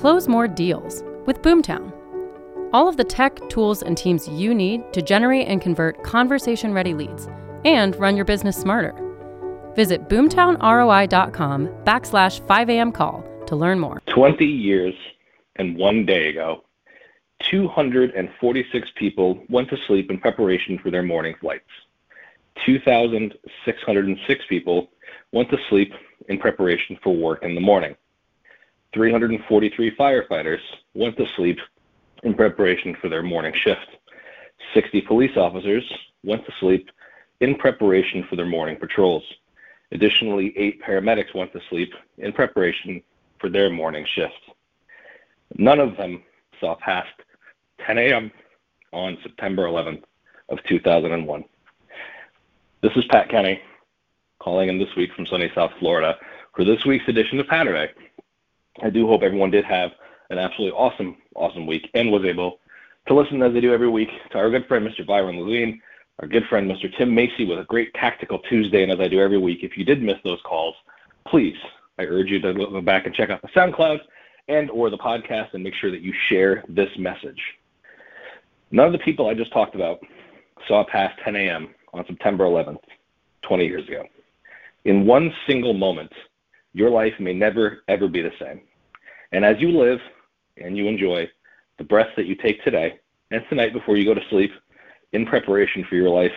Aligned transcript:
Close 0.00 0.28
more 0.28 0.48
deals 0.48 1.04
with 1.26 1.42
Boomtown. 1.42 1.92
All 2.72 2.88
of 2.88 2.96
the 2.96 3.04
tech, 3.04 3.38
tools, 3.50 3.82
and 3.82 3.98
teams 3.98 4.26
you 4.26 4.54
need 4.54 4.80
to 4.94 5.02
generate 5.02 5.46
and 5.46 5.60
convert 5.60 6.02
conversation 6.02 6.72
ready 6.72 6.94
leads 6.94 7.28
and 7.66 7.94
run 7.96 8.16
your 8.16 8.24
business 8.24 8.58
smarter. 8.58 8.94
Visit 9.74 10.08
boomtownroi.com 10.08 11.68
backslash 11.84 12.40
5am 12.46 12.94
call 12.94 13.22
to 13.44 13.56
learn 13.56 13.78
more. 13.78 14.00
20 14.06 14.46
years 14.46 14.94
and 15.56 15.76
one 15.76 16.06
day 16.06 16.30
ago, 16.30 16.64
246 17.50 18.88
people 18.96 19.38
went 19.50 19.68
to 19.68 19.76
sleep 19.86 20.10
in 20.10 20.16
preparation 20.16 20.78
for 20.78 20.90
their 20.90 21.02
morning 21.02 21.34
flights. 21.42 21.68
2,606 22.64 24.40
people 24.48 24.88
went 25.32 25.50
to 25.50 25.58
sleep 25.68 25.92
in 26.30 26.38
preparation 26.38 26.98
for 27.02 27.14
work 27.14 27.42
in 27.42 27.54
the 27.54 27.60
morning. 27.60 27.94
343 28.92 29.96
firefighters 29.96 30.60
went 30.94 31.16
to 31.16 31.26
sleep 31.36 31.58
in 32.22 32.34
preparation 32.34 32.96
for 33.00 33.08
their 33.08 33.22
morning 33.22 33.54
shift. 33.54 33.86
60 34.74 35.00
police 35.02 35.36
officers 35.36 35.84
went 36.24 36.44
to 36.44 36.52
sleep 36.60 36.90
in 37.40 37.54
preparation 37.54 38.24
for 38.28 38.36
their 38.36 38.46
morning 38.46 38.76
patrols. 38.76 39.22
Additionally, 39.92 40.52
eight 40.56 40.82
paramedics 40.82 41.34
went 41.34 41.52
to 41.52 41.60
sleep 41.68 41.92
in 42.18 42.32
preparation 42.32 43.02
for 43.38 43.48
their 43.48 43.70
morning 43.70 44.06
shift. 44.14 44.34
None 45.56 45.80
of 45.80 45.96
them 45.96 46.22
saw 46.60 46.76
past 46.76 47.08
10 47.86 47.98
a.m. 47.98 48.30
on 48.92 49.18
September 49.22 49.64
11th 49.64 50.02
of 50.48 50.58
2001. 50.68 51.44
This 52.82 52.92
is 52.96 53.04
Pat 53.06 53.28
Kenny 53.28 53.60
calling 54.38 54.68
in 54.68 54.78
this 54.78 54.94
week 54.96 55.12
from 55.14 55.26
sunny 55.26 55.50
South 55.54 55.72
Florida 55.78 56.16
for 56.54 56.64
this 56.64 56.84
week's 56.84 57.08
edition 57.08 57.40
of 57.40 57.46
Patterday. 57.46 57.92
I 58.82 58.90
do 58.90 59.06
hope 59.06 59.22
everyone 59.22 59.50
did 59.50 59.64
have 59.64 59.90
an 60.30 60.38
absolutely 60.38 60.76
awesome, 60.76 61.16
awesome 61.34 61.66
week 61.66 61.90
and 61.94 62.10
was 62.10 62.24
able 62.24 62.58
to 63.06 63.14
listen 63.14 63.42
as 63.42 63.52
they 63.52 63.60
do 63.60 63.72
every 63.74 63.88
week 63.88 64.08
to 64.30 64.38
our 64.38 64.50
good 64.50 64.66
friend 64.66 64.86
Mr. 64.86 65.06
Byron 65.06 65.36
Lazine, 65.36 65.80
our 66.20 66.28
good 66.28 66.44
friend 66.48 66.70
Mr. 66.70 66.94
Tim 66.96 67.14
Macy 67.14 67.44
with 67.44 67.58
a 67.58 67.64
great 67.64 67.92
tactical 67.94 68.38
Tuesday, 68.40 68.82
and 68.82 68.92
as 68.92 69.00
I 69.00 69.08
do 69.08 69.20
every 69.20 69.38
week, 69.38 69.60
if 69.62 69.76
you 69.76 69.84
did 69.84 70.02
miss 70.02 70.18
those 70.24 70.40
calls, 70.44 70.74
please, 71.26 71.56
I 71.98 72.04
urge 72.04 72.28
you 72.28 72.40
to 72.40 72.54
go 72.54 72.80
back 72.80 73.06
and 73.06 73.14
check 73.14 73.30
out 73.30 73.42
the 73.42 73.48
SoundCloud 73.48 74.00
and 74.48 74.70
or 74.70 74.90
the 74.90 74.98
podcast 74.98 75.54
and 75.54 75.62
make 75.62 75.74
sure 75.74 75.90
that 75.90 76.02
you 76.02 76.12
share 76.28 76.64
this 76.68 76.90
message. 76.98 77.40
None 78.70 78.86
of 78.86 78.92
the 78.92 78.98
people 78.98 79.28
I 79.28 79.34
just 79.34 79.52
talked 79.52 79.74
about 79.74 80.00
saw 80.68 80.84
past 80.84 81.18
10 81.24 81.36
a.m. 81.36 81.74
on 81.92 82.06
September 82.06 82.44
11th, 82.44 82.82
20 83.42 83.66
years 83.66 83.86
ago. 83.88 84.04
In 84.84 85.06
one 85.06 85.32
single 85.46 85.74
moment, 85.74 86.12
your 86.72 86.90
life 86.90 87.14
may 87.18 87.32
never, 87.32 87.82
ever 87.88 88.08
be 88.08 88.22
the 88.22 88.32
same. 88.38 88.60
And 89.32 89.44
as 89.44 89.60
you 89.60 89.70
live 89.70 90.00
and 90.56 90.76
you 90.76 90.88
enjoy 90.88 91.28
the 91.78 91.84
breaths 91.84 92.12
that 92.16 92.26
you 92.26 92.34
take 92.34 92.62
today 92.64 92.98
and 93.30 93.42
tonight 93.48 93.72
before 93.72 93.96
you 93.96 94.04
go 94.04 94.14
to 94.14 94.28
sleep 94.28 94.52
in 95.12 95.26
preparation 95.26 95.84
for 95.84 95.94
your 95.94 96.10
life 96.10 96.34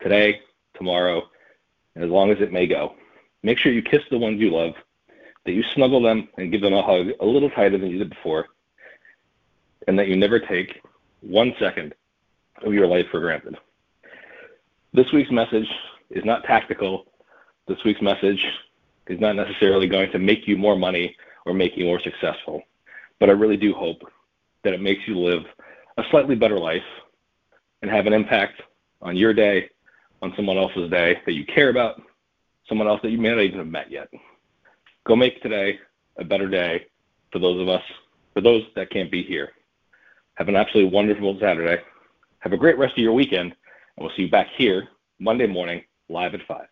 today, 0.00 0.40
tomorrow, 0.74 1.22
and 1.94 2.04
as 2.04 2.10
long 2.10 2.30
as 2.30 2.40
it 2.40 2.52
may 2.52 2.66
go, 2.66 2.94
make 3.42 3.58
sure 3.58 3.72
you 3.72 3.82
kiss 3.82 4.02
the 4.10 4.18
ones 4.18 4.40
you 4.40 4.50
love, 4.50 4.74
that 5.44 5.52
you 5.52 5.62
snuggle 5.74 6.02
them 6.02 6.28
and 6.38 6.52
give 6.52 6.60
them 6.60 6.74
a 6.74 6.82
hug 6.82 7.08
a 7.20 7.26
little 7.26 7.50
tighter 7.50 7.78
than 7.78 7.90
you 7.90 7.98
did 7.98 8.10
before, 8.10 8.46
and 9.86 9.98
that 9.98 10.08
you 10.08 10.16
never 10.16 10.38
take 10.38 10.80
one 11.20 11.54
second 11.58 11.94
of 12.64 12.74
your 12.74 12.86
life 12.86 13.06
for 13.10 13.20
granted. 13.20 13.56
This 14.92 15.10
week's 15.12 15.30
message 15.30 15.68
is 16.10 16.24
not 16.24 16.44
tactical. 16.44 17.06
This 17.66 17.82
week's 17.84 18.02
message 18.02 18.44
is 19.12 19.20
not 19.20 19.36
necessarily 19.36 19.86
going 19.86 20.10
to 20.12 20.18
make 20.18 20.48
you 20.48 20.56
more 20.56 20.76
money 20.76 21.14
or 21.44 21.52
make 21.52 21.76
you 21.76 21.84
more 21.84 22.00
successful. 22.00 22.62
But 23.20 23.28
I 23.28 23.32
really 23.32 23.56
do 23.56 23.74
hope 23.74 24.02
that 24.64 24.72
it 24.72 24.80
makes 24.80 25.06
you 25.06 25.18
live 25.18 25.42
a 25.98 26.02
slightly 26.10 26.34
better 26.34 26.58
life 26.58 26.82
and 27.82 27.90
have 27.90 28.06
an 28.06 28.12
impact 28.12 28.62
on 29.00 29.16
your 29.16 29.34
day, 29.34 29.68
on 30.22 30.32
someone 30.36 30.56
else's 30.56 30.90
day 30.90 31.20
that 31.26 31.32
you 31.32 31.44
care 31.44 31.68
about, 31.68 32.00
someone 32.68 32.88
else 32.88 33.00
that 33.02 33.10
you 33.10 33.18
may 33.18 33.30
not 33.30 33.40
even 33.40 33.58
have 33.58 33.68
met 33.68 33.90
yet. 33.90 34.08
Go 35.04 35.16
make 35.16 35.42
today 35.42 35.78
a 36.16 36.24
better 36.24 36.48
day 36.48 36.86
for 37.32 37.38
those 37.38 37.60
of 37.60 37.68
us, 37.68 37.82
for 38.32 38.40
those 38.40 38.62
that 38.76 38.90
can't 38.90 39.10
be 39.10 39.22
here. 39.22 39.50
Have 40.34 40.48
an 40.48 40.56
absolutely 40.56 40.92
wonderful 40.92 41.36
Saturday. 41.40 41.82
Have 42.38 42.52
a 42.52 42.56
great 42.56 42.78
rest 42.78 42.92
of 42.92 43.02
your 43.02 43.12
weekend, 43.12 43.52
and 43.52 44.06
we'll 44.06 44.14
see 44.16 44.22
you 44.22 44.30
back 44.30 44.48
here 44.56 44.88
Monday 45.18 45.46
morning, 45.46 45.82
live 46.08 46.34
at 46.34 46.46
5. 46.46 46.71